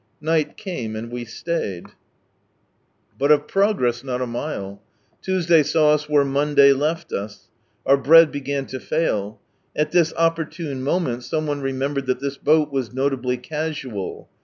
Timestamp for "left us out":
6.73-8.03